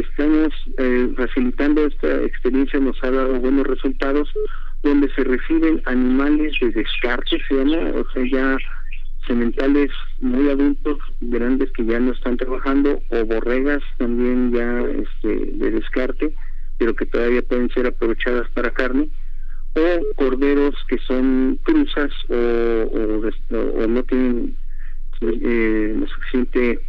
[0.00, 4.28] estamos eh, facilitando esta experiencia, nos ha dado buenos resultados,
[4.82, 8.58] donde se reciben animales de descarte, se llama, o sea, ya
[9.26, 15.70] sementales muy adultos, grandes que ya no están trabajando, o borregas también ya este, de
[15.70, 16.32] descarte,
[16.78, 19.08] pero que todavía pueden ser aprovechadas para carne,
[19.74, 24.56] o corderos que son cruzas o, o, no tienen
[25.20, 26.80] eh, suficiente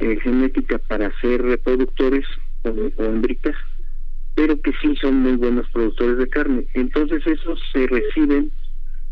[0.00, 2.24] eh, genética para ser reproductores
[2.64, 3.20] o, o
[4.34, 6.66] pero que sí son muy buenos productores de carne.
[6.74, 8.50] Entonces esos se reciben,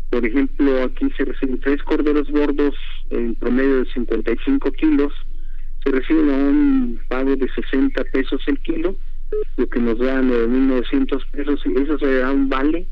[0.09, 2.75] por ejemplo, aquí se reciben tres corderos gordos
[3.11, 5.13] en promedio de 55 kilos,
[5.83, 8.95] se reciben a un pago de 60 pesos el kilo,
[9.57, 12.87] lo que nos da 9.900 pesos, y eso se da un vale,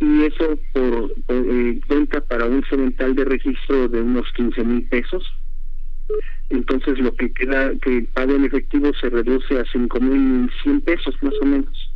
[0.00, 5.22] y eso por, eh, cuenta para un cemental de registro de unos 15 mil pesos
[6.50, 10.80] entonces lo que queda que el pago en efectivo se reduce a cinco mil cien
[10.82, 11.90] pesos más o menos.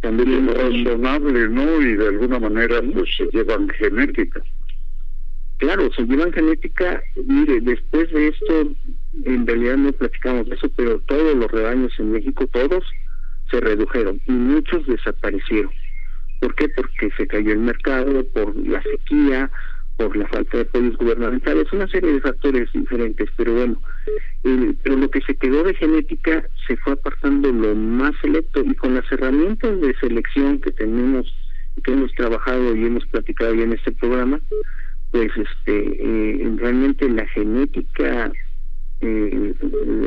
[0.00, 4.40] También es razonable no y de alguna manera pues se llevan genética.
[5.58, 7.02] Claro se llevan genética.
[7.26, 8.72] Mire después de esto
[9.24, 12.84] en realidad no platicamos de eso pero todos los rebaños en México todos
[13.50, 15.72] se redujeron y muchos desaparecieron.
[16.40, 16.68] ¿Por qué?
[16.68, 19.50] Porque se cayó el mercado, por la sequía,
[19.98, 23.82] por la falta de apoyos gubernamentales, una serie de factores diferentes, pero bueno,
[24.82, 28.94] pero lo que se quedó de genética se fue apartando lo más selecto y con
[28.94, 31.26] las herramientas de selección que tenemos,
[31.82, 34.40] que hemos trabajado y hemos platicado ya en este programa,
[35.10, 38.30] pues este eh, realmente la genética
[39.00, 39.54] eh,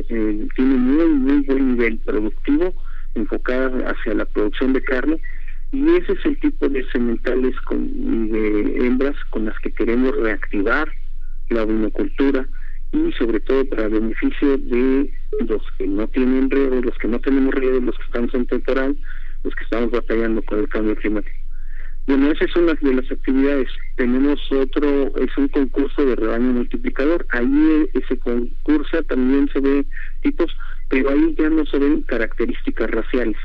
[0.09, 2.73] eh, tiene muy muy buen nivel productivo
[3.15, 5.19] enfocada hacia la producción de carne
[5.72, 10.91] y ese es el tipo de sementales con, de hembras con las que queremos reactivar
[11.49, 12.45] la vinocultura
[12.91, 15.11] y sobre todo para beneficio de
[15.47, 18.97] los que no tienen riego, los que no tenemos riego, los que estamos en temporal,
[19.43, 21.38] los que estamos batallando con el cambio climático.
[22.07, 23.69] Bueno, esa es una de las actividades.
[23.95, 27.26] Tenemos otro, es un concurso de rebaño multiplicador.
[27.30, 29.86] Ahí ese concurso también se ve
[30.22, 30.51] tipos,
[30.89, 33.38] pero ahí ya no se ven características raciales,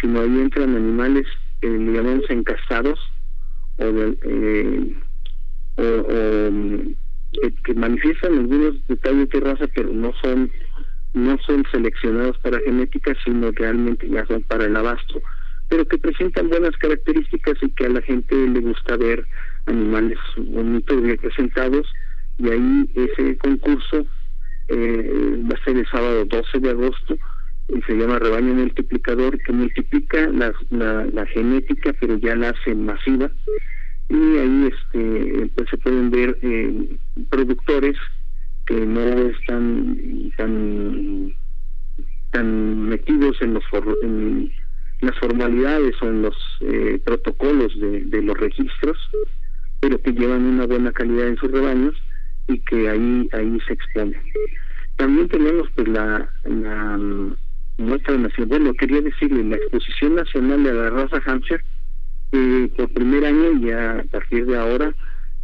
[0.00, 1.26] sino ahí entran animales,
[1.62, 2.98] eh, llamamos encastados,
[3.78, 4.96] o, eh,
[5.76, 6.94] o, mm,
[7.64, 10.50] que, manifiestan algunos detalles de raza, pero no son
[11.14, 15.22] no son seleccionados para genética, sino realmente ya son para el abasto
[15.68, 19.26] pero que presentan buenas características y que a la gente le gusta ver
[19.66, 21.86] animales bonitos representados
[22.38, 24.06] y ahí ese concurso
[24.68, 27.18] eh, va a ser el sábado 12 de agosto
[27.86, 33.30] se llama rebaño multiplicador que multiplica la, la, genética pero ya la hace masiva
[34.08, 36.96] y ahí este pues se pueden ver eh,
[37.28, 37.96] productores
[38.66, 39.98] que no están
[40.36, 41.32] tan
[42.32, 43.64] tan metidos en los
[44.02, 44.52] en,
[45.00, 48.96] las formalidades o en los eh, protocolos de, los registros,
[49.80, 51.94] pero que llevan una buena calidad en sus rebaños
[52.48, 54.20] y que ahí ahí se exponen.
[54.96, 56.98] También tenemos pues la, la
[57.78, 61.62] nuestra nación, bueno, quería decirle, la exposición nacional de la raza Hampshire,
[62.32, 64.94] eh, por primer año y a partir de ahora,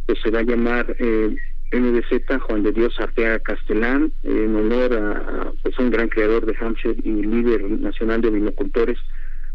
[0.05, 1.35] pues se va a llamar eh,
[1.71, 6.95] MDZ Juan de Dios Arteaga Castellán, en honor a, pues un gran creador de Hampshire
[7.03, 8.97] y líder nacional de vinocultores,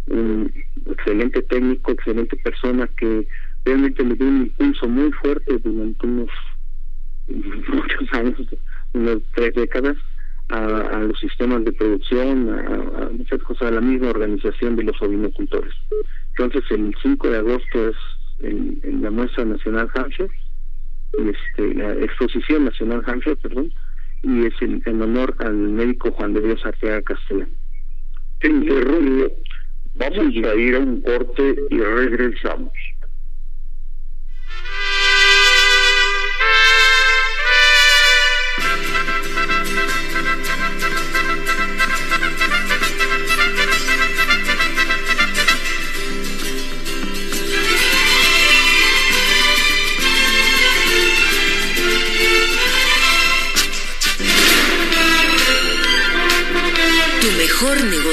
[0.07, 0.53] un
[0.87, 3.27] excelente técnico, excelente persona que
[3.65, 6.31] realmente le dio un impulso muy fuerte durante unos
[7.29, 8.41] muchos años,
[8.95, 9.97] unas tres décadas,
[10.51, 15.75] a, los sistemas de producción, a, muchas cosas, a la misma organización de los ovinocultores.
[16.31, 17.97] Entonces, el 5 de agosto es
[18.41, 20.31] en, la muestra nacional Hampshire,
[21.13, 23.73] este, la exposición nacional Hampshire, perdón,
[24.23, 27.49] y es en, honor al médico Juan de Dios Arteaga Castellán.
[29.97, 32.73] Vamos a ir a un corte y regresamos.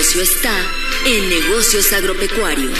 [0.06, 0.56] Negocio está
[1.08, 2.78] en negocios agropecuarios.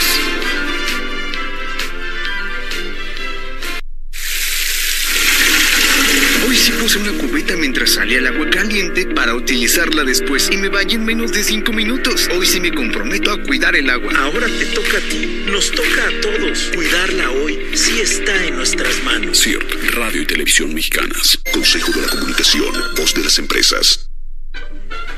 [6.46, 10.68] Hoy sí puse una cubeta mientras salía el agua caliente para utilizarla después y me
[10.68, 12.28] vaya en menos de cinco minutos.
[12.32, 14.12] Hoy sí me comprometo a cuidar el agua.
[14.16, 16.70] Ahora te toca a ti, nos toca a todos.
[16.76, 19.42] Cuidarla hoy sí está en nuestras manos.
[19.42, 21.40] CIRT, Radio y Televisión Mexicanas.
[21.52, 24.06] Consejo de la Comunicación, voz de las empresas.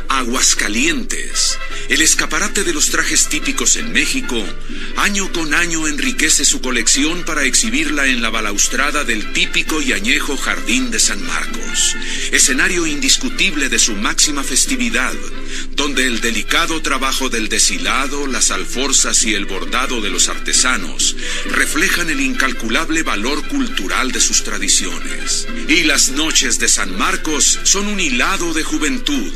[0.08, 1.58] Aguascalientes,
[1.90, 4.42] el escaparate de los trajes típicos en México,
[4.96, 10.36] año con año enriquece su colección para exhibirla en la balaustrada del típico y añejo
[10.36, 11.94] Jardín de San Marcos,
[12.32, 15.14] escenario indiscutible de su máxima festividad,
[15.72, 21.16] donde el delicado trabajo del deshilado, las alforzas y el bordado de los artesanos
[21.50, 25.46] reflejan el incalculable valor cultural de sus tradiciones.
[25.68, 29.32] Y las noches de San Marcos son un hilado de juventud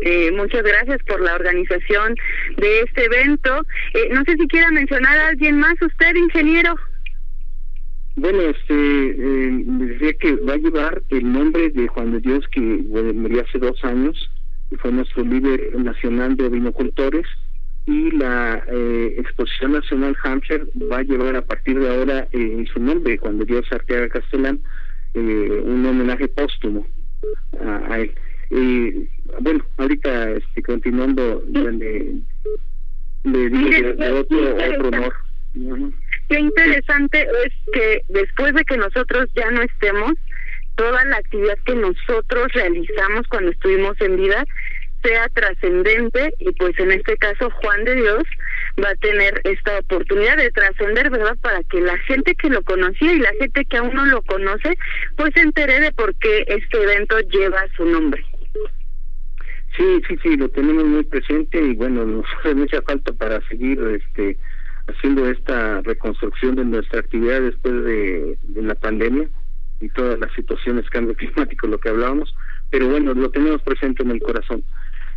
[0.01, 2.15] eh, muchas gracias por la organización
[2.57, 3.65] de este evento.
[3.93, 6.75] Eh, no sé si quiera mencionar a alguien más, usted, ingeniero.
[8.15, 12.59] Bueno, este, eh, decía que va a llevar el nombre de Juan de Dios, que
[12.59, 14.29] murió hace dos años,
[14.69, 17.25] y fue nuestro líder nacional de vinocultores,
[17.85, 22.79] y la eh, Exposición Nacional Hampshire va a llevar a partir de ahora eh, su
[22.79, 24.59] nombre, Juan de Dios Arteaga Castellán,
[25.13, 26.85] eh, un homenaje póstumo
[27.59, 28.11] a, él.
[28.51, 29.07] Y
[29.39, 32.15] bueno, ahorita este, continuando, le,
[33.23, 35.13] le digo de, otro, otro honor.
[36.31, 40.13] Qué interesante es que después de que nosotros ya no estemos,
[40.75, 44.45] toda la actividad que nosotros realizamos cuando estuvimos en vida
[45.03, 48.23] sea trascendente y pues en este caso Juan de Dios
[48.81, 51.35] va a tener esta oportunidad de trascender, ¿verdad?
[51.41, 54.77] Para que la gente que lo conocía y la gente que aún no lo conoce,
[55.17, 58.23] pues se entere de por qué este evento lleva su nombre.
[59.75, 63.77] Sí, sí, sí, lo tenemos muy presente y bueno, nos hace mucha falta para seguir
[63.81, 64.37] este
[64.91, 69.27] haciendo esta reconstrucción de nuestra actividad después de, la pandemia
[69.79, 72.33] y todas las situaciones cambio climático, lo que hablábamos,
[72.69, 74.63] pero bueno, lo tenemos presente en el corazón.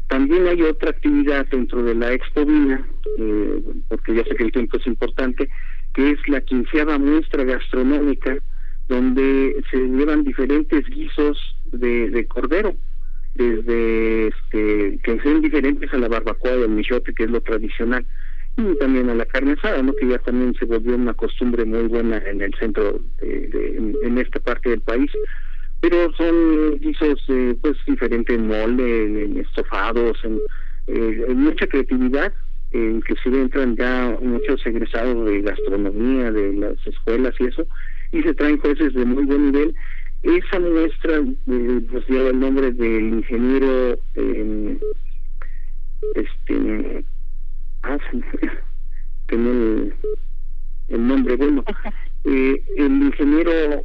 [0.09, 2.87] También hay otra actividad dentro de la Expo Vina,
[3.19, 5.49] eh, porque ya sé que el tiempo es importante,
[5.95, 8.37] que es la quinceava muestra gastronómica,
[8.89, 11.39] donde se llevan diferentes guisos
[11.73, 12.75] de, de cordero,
[13.35, 18.07] desde este, que sean diferentes a la barbacoa del michote, que es lo tradicional,
[18.57, 19.95] y también a la carne asada, ¿no?
[19.95, 24.39] que ya también se volvió una costumbre muy buena en el centro, de, en esta
[24.41, 25.11] parte del país
[25.85, 30.17] pero son guisos eh, pues diferentes en mole, en, estofados,
[30.87, 32.33] eh, en, mucha creatividad,
[32.73, 37.67] eh, inclusive entran ya muchos egresados de gastronomía, de las escuelas y eso,
[38.13, 39.75] y se traen jueces de muy buen nivel.
[40.23, 43.99] Esa muestra pues lleva el nombre del ingeniero
[46.15, 47.05] este
[47.85, 47.99] ah,
[49.29, 49.95] tengo el,
[50.89, 51.65] el nombre bueno
[52.25, 53.85] el ingeniero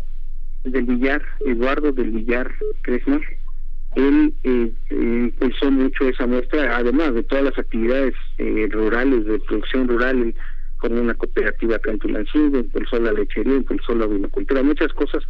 [0.63, 3.19] del Villar, Eduardo del Villar Cresma,
[3.95, 9.87] él eh, impulsó mucho esa muestra, además de todas las actividades eh, rurales, de producción
[9.87, 10.33] rural,
[10.77, 15.23] como una cooperativa acá en Tulancingo, impulsó la lechería, impulsó la vinocultura, muchas cosas,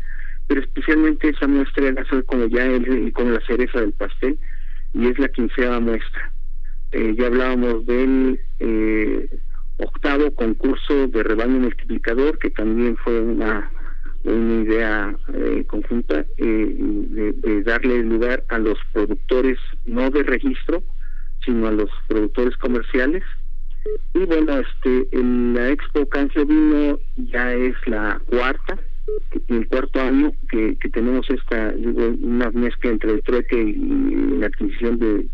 [0.48, 4.38] pero especialmente esa muestra era como ya él, como la cereza del pastel,
[4.94, 6.32] y es la quinceava muestra.
[6.92, 9.30] Eh, ya hablábamos del eh,
[9.78, 13.70] octavo concurso de rebaño multiplicador, que también fue una
[14.24, 20.84] una idea eh, conjunta eh, de, darle lugar a los productores no de registro
[21.46, 23.24] sino a los productores comerciales.
[24.14, 28.78] Y bueno este en la expo Cancio Vino ya es la cuarta
[29.48, 34.48] el cuarto año que, que tenemos esta digo una mezcla entre el trueque y, la
[34.48, 35.28] adquisición de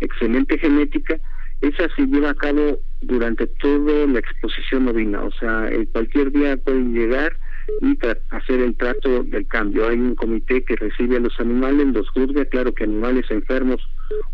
[0.00, 1.18] excelente genética
[1.60, 6.92] esa se lleva a cabo durante toda la exposición ovina o sea cualquier día pueden
[6.94, 7.36] llegar
[7.80, 7.98] y
[8.30, 9.88] hacer el trato del cambio.
[9.88, 13.80] Hay un comité que recibe a los animales, los juzga, claro que animales enfermos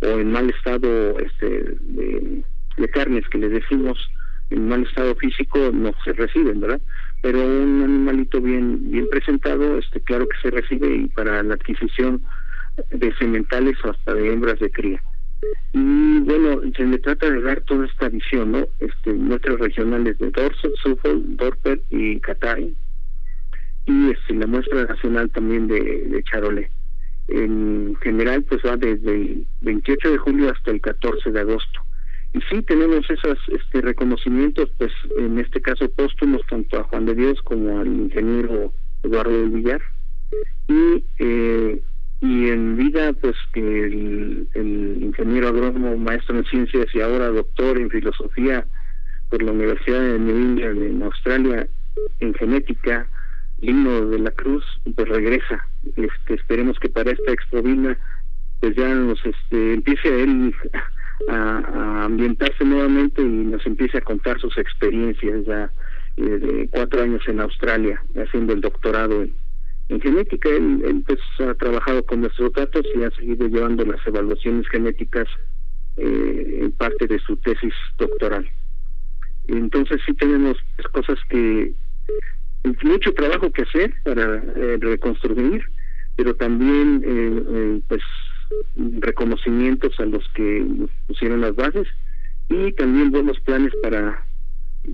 [0.03, 2.45] o en mal estado este, de,
[2.93, 3.99] carnes que les decimos
[4.49, 6.81] en mal estado físico no se reciben, ¿verdad?
[7.23, 12.23] Pero un animalito bien bien presentado, este claro que se recibe y para la adquisición
[12.91, 15.01] de sementales o hasta de hembras de cría.
[15.73, 18.67] Y bueno, se le trata de dar toda esta visión, ¿no?
[18.81, 22.75] Este, nuestros regionales de Dorset, Suffolk, Dorper y Catay,
[23.87, 26.71] y este, la muestra nacional también de, de.
[27.29, 31.81] En general, pues va desde el 28 de julio hasta el 14 de agosto.
[32.33, 37.15] Y sí tenemos esos este, reconocimientos, pues en este caso póstumos, tanto a Juan de
[37.15, 38.73] Dios como al ingeniero
[39.03, 39.83] Eduardo del Villar.
[40.69, 41.81] Y, eh,
[42.21, 47.89] y en vida, pues que el, ingeniero agrónomo, maestro en ciencias y ahora doctor en
[47.89, 48.67] filosofía
[49.31, 51.67] por la Universidad de New England en Australia,
[52.21, 53.07] en genética,
[53.61, 54.65] Lino de la Cruz
[54.95, 55.67] pues regresa.
[55.97, 57.97] Este esperemos que para esta expovina
[58.61, 60.55] pues ya nos este empiece él
[61.29, 65.71] a, ambientarse nuevamente y nos empiece a contar sus experiencias ya
[66.17, 69.35] eh, de cuatro años en Australia haciendo el doctorado en,
[69.99, 75.27] genética él, pues ha trabajado con nuestros datos y ha seguido llevando las evaluaciones genéticas
[75.97, 78.49] eh, en parte de su tesis doctoral.
[79.49, 81.73] Entonces sí tenemos pues, cosas que
[82.83, 85.63] mucho trabajo que hacer para eh, reconstruir,
[86.17, 88.03] pero también eh, eh, pues
[89.01, 90.67] reconocimientos a los que
[91.07, 91.87] pusieron las bases
[92.49, 94.25] y también buenos planes para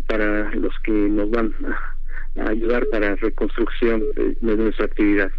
[0.08, 1.95] para los que nos van a,
[2.38, 5.30] ayudar para reconstrucción de, nuestra actividad.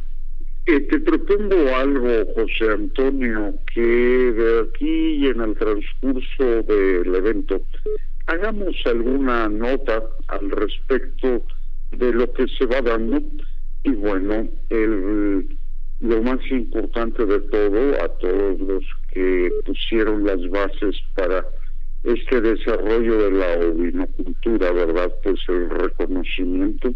[0.66, 7.62] te propongo algo, José Antonio, que de aquí y en el transcurso del evento
[8.28, 11.43] hagamos alguna nota al respecto
[11.91, 13.22] de lo que se va dando
[13.84, 15.48] y bueno, el,
[16.02, 18.84] lo más importante de todo, a todos los
[19.14, 21.45] que pusieron las bases para
[22.08, 25.14] este desarrollo de la ovinocultura, ¿verdad?
[25.24, 26.95] Pues el reconocimiento.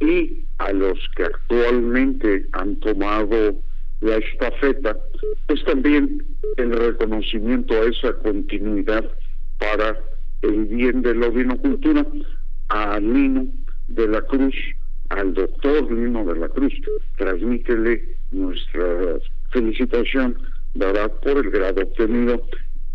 [0.00, 3.56] Y a los que actualmente han tomado
[4.02, 4.96] la estafeta,
[5.48, 6.24] pues también
[6.58, 9.10] el reconocimiento a esa continuidad
[9.58, 9.98] para
[10.42, 12.06] el bien de la vinocultura
[12.68, 13.48] a Lino
[13.88, 14.54] de la Cruz,
[15.08, 16.72] al doctor Lino de la Cruz,
[17.16, 19.18] transmítele nuestra
[19.50, 20.36] felicitación,
[20.74, 22.46] dará por el grado obtenido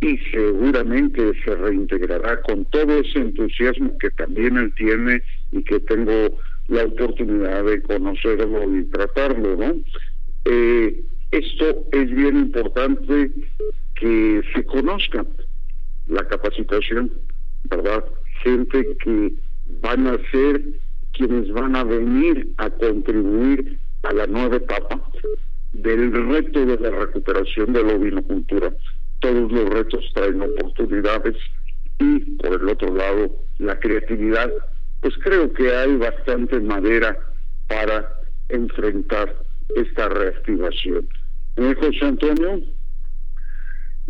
[0.02, 5.22] y seguramente se reintegrará con todo ese entusiasmo que también él tiene
[5.52, 6.38] y que tengo
[6.70, 9.76] la oportunidad de conocerlo y tratarlo, ¿no?
[10.46, 13.32] Eh, esto es bien importante
[13.96, 15.26] que se conozca
[16.08, 17.12] la capacitación,
[17.70, 18.06] ¿verdad?
[18.44, 19.34] Gente que
[19.82, 20.62] van a ser
[21.14, 25.02] quienes van a venir a contribuir a la nueva etapa
[25.74, 28.74] del reto de la recuperación de la ovinocultura.
[29.20, 31.36] Todos los retos traen oportunidades
[32.00, 34.52] y por el otro lado la creatividad,
[35.02, 37.18] pues creo que hay bastante madera
[37.68, 38.10] para
[38.50, 39.36] enfrentar
[39.76, 41.08] esta reactivación.
[41.58, 42.62] ¿Eh, José Antonio?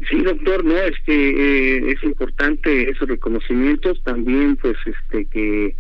[0.08, 5.76] Sí, doctor, no, este eh, es importante esos reconocimientos, también pues este que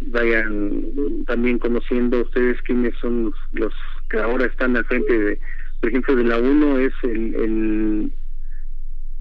[0.00, 3.72] vayan también conociendo ustedes quiénes son los,
[4.10, 5.38] que ahora están al frente de,
[5.80, 8.12] por ejemplo, de la UNO es el, el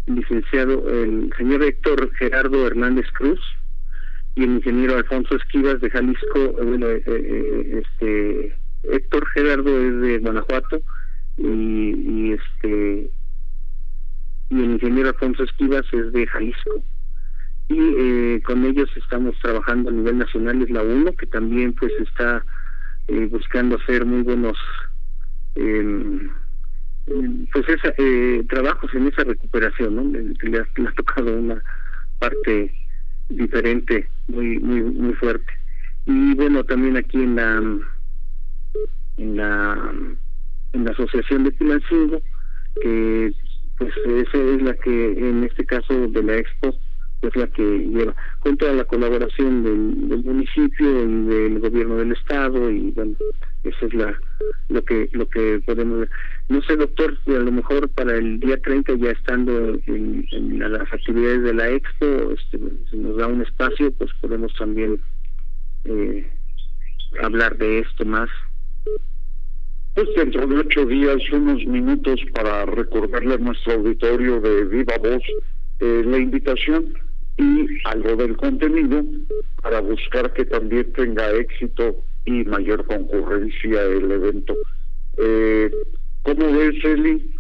[0.08, 3.40] licenciado, el señor Héctor Gerardo Hernández Cruz
[4.36, 10.20] y el ingeniero Alfonso Esquivas de Jalisco, eh, bueno, eh, este Héctor Gerardo es de
[10.20, 10.82] Guanajuato
[11.38, 13.12] y, este
[14.50, 16.84] y el ingeniero Alfonso Esquivas es de Jalisco.
[17.70, 21.94] Y eh, con ellos estamos trabajando a nivel nacional, es la UNO, que también pues
[22.00, 22.44] está
[23.08, 24.58] eh, buscando hacer muy buenos
[25.56, 26.30] em,
[27.06, 30.04] pues esa, eh, trabajos en esa recuperación, ¿no?
[30.04, 31.62] Le, ha, tocado una
[32.20, 32.74] parte
[33.30, 35.52] diferente, muy muy muy fuerte.
[36.06, 37.58] Y bueno, también aquí en la
[39.18, 39.94] en la
[40.74, 42.22] en la asociación de Pilancingo,
[42.82, 43.34] que
[43.78, 46.76] pues esa es la que en este caso de la expo
[47.22, 52.70] es la que lleva con toda la colaboración del, municipio y del gobierno del estado
[52.70, 53.16] y bueno
[53.64, 54.20] eso es la
[54.70, 56.10] lo que lo que podemos ver.
[56.50, 60.26] no sé doctor a lo mejor para el día 30 ya estando en,
[60.60, 62.60] las actividades de la expo este,
[62.90, 65.00] si nos da un espacio pues podemos también
[65.86, 66.28] eh,
[67.22, 68.30] hablar de esto más
[69.94, 75.22] pues dentro de ocho días, unos minutos para recordarle a nuestro auditorio de viva voz
[75.82, 76.94] eh, la invitación
[77.38, 79.04] y algo del contenido
[79.62, 84.56] para buscar que también tenga éxito y mayor concurrencia el evento.
[85.18, 85.72] Eh,
[86.24, 87.34] ¿Cómo ves, Eli?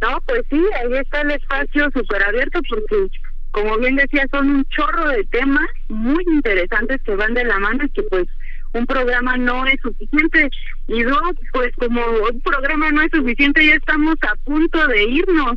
[0.00, 3.08] No, pues sí, ahí está el espacio súper abierto porque,
[3.52, 7.84] como bien decía, son un chorro de temas muy interesantes que van de la mano
[7.84, 8.26] y que pues
[8.72, 10.50] un programa no es suficiente.
[10.88, 12.00] Y dos, pues como
[12.30, 15.56] un programa no es suficiente, ya estamos a punto de irnos.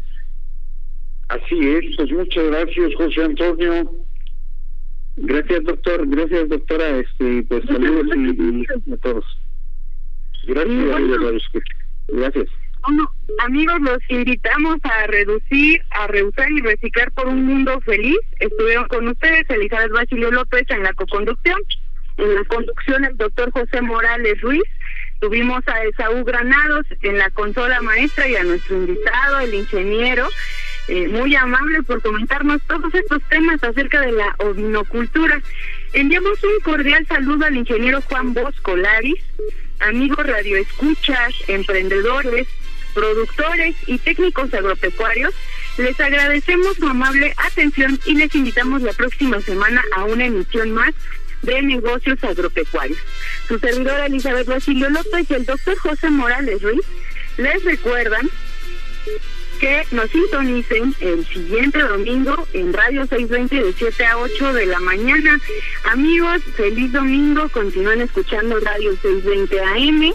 [1.30, 3.92] Así es, pues muchas gracias, José Antonio.
[5.18, 6.08] Gracias, doctor.
[6.08, 7.00] Gracias, doctora.
[7.00, 9.26] Este, pues saludos y, a todos.
[10.46, 11.64] Gracias,
[12.08, 12.48] gracias.
[12.84, 18.20] Bueno, amigos, los invitamos a reducir, a reusar y reciclar por un mundo feliz.
[18.40, 21.60] Estuvieron con ustedes Elizabeth Basilio López en la coconducción.
[22.18, 24.64] En la conducción el doctor José Morales Ruiz.
[25.20, 30.28] Tuvimos a Esaú Granados en la consola maestra y a nuestro invitado, el ingeniero,
[30.88, 35.42] eh, muy amable por comentarnos todos estos temas acerca de la ovinocultura.
[35.94, 39.24] Enviamos un cordial saludo al ingeniero Juan Bosco Laris,
[39.80, 42.48] amigos radioescuchas, emprendedores,
[42.94, 45.34] productores y técnicos agropecuarios.
[45.78, 50.94] Les agradecemos su amable atención y les invitamos la próxima semana a una emisión más
[51.42, 53.00] de Negocios Agropecuarios.
[53.48, 56.86] Su servidora Elizabeth Basilio López y el doctor José Morales Ruiz
[57.38, 58.30] les recuerdan
[59.60, 64.80] que nos sintonicen el siguiente domingo en Radio 620 de 7 a 8 de la
[64.80, 65.39] mañana.
[65.86, 70.14] Amigos, feliz domingo, continúen escuchando Radio 620 AM.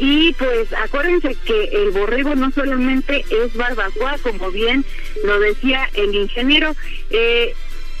[0.00, 4.84] Y pues acuérdense que el borrego no solamente es barbacoa, como bien
[5.24, 6.76] lo decía el ingeniero,
[7.10, 7.54] eh,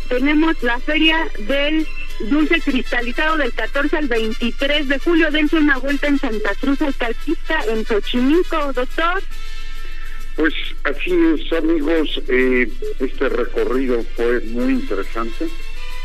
[0.08, 1.86] tenemos la feria del
[2.20, 5.30] dulce cristalizado del 14 al 23 de julio.
[5.30, 9.22] Dense una vuelta en Santa Cruz Alcalpista, en Xochimilco, doctor.
[10.38, 12.22] Pues así es, amigos.
[12.28, 12.70] Eh,
[13.00, 15.48] este recorrido fue muy interesante,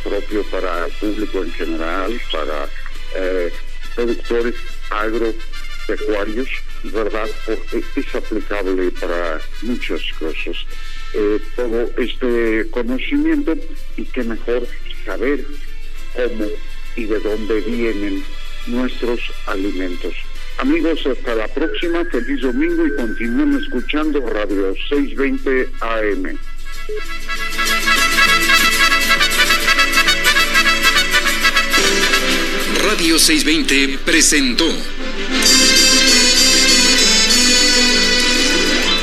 [0.04, 2.68] propio para el público en general, para
[3.16, 3.52] eh,
[3.96, 4.56] productores
[4.90, 6.50] agropecuarios,
[6.86, 7.30] ¿verdad?
[7.46, 10.58] Porque es aplicable para muchas cosas.
[11.14, 13.54] Eh, todo este conocimiento
[13.98, 14.68] y qué mejor
[15.06, 15.46] saber
[16.16, 16.48] cómo
[16.96, 18.24] y de dónde vienen
[18.66, 20.16] nuestros alimentos.
[20.58, 26.38] Amigos, hasta la próxima, feliz domingo y continúen escuchando Radio 620 AM.
[32.84, 34.68] Radio 620 presentó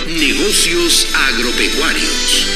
[0.06, 2.46] Negocios Agropecuarios.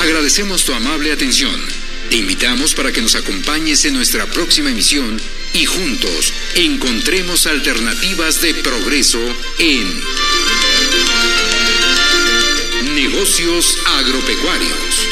[0.00, 1.60] Agradecemos tu amable atención.
[2.08, 5.20] Te invitamos para que nos acompañes en nuestra próxima emisión
[5.52, 9.20] y juntos encontremos alternativas de progreso
[9.58, 10.02] en
[12.94, 15.08] Negocios Agropecuarios.